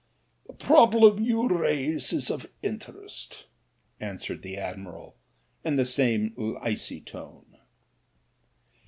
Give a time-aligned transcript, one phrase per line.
[0.47, 3.45] "The problem you raise is of interest,"
[3.99, 5.15] answered the admiral,
[5.63, 7.59] in the same icy tone.